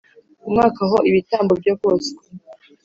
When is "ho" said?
0.91-0.97